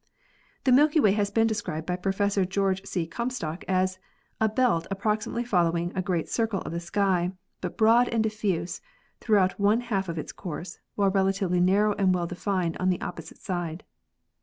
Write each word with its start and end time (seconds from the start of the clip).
The 0.63 0.71
Milky 0.71 0.99
Way 0.99 1.11
has 1.11 1.29
been 1.29 1.45
described 1.45 1.85
by 1.85 1.95
Prof. 1.95 2.49
George 2.49 2.83
C. 2.87 3.05
Comstock 3.05 3.63
as 3.67 3.99
"a 4.39 4.49
belt 4.49 4.87
approximately 4.89 5.43
following 5.45 5.91
a 5.93 6.01
great 6.01 6.27
circle 6.27 6.59
of 6.61 6.71
the 6.71 6.79
sky, 6.79 7.33
but 7.61 7.77
broad 7.77 8.07
and 8.09 8.23
diffuse 8.23 8.81
throughout 9.19 9.59
one 9.59 9.81
half 9.81 10.09
of 10.09 10.17
its 10.17 10.31
course, 10.31 10.79
while 10.95 11.11
relatively 11.11 11.59
narrow 11.59 11.93
and 11.99 12.15
well 12.15 12.25
denned 12.25 12.77
on 12.79 12.89
the 12.89 12.99
opposite 13.01 13.37
side. 13.37 13.83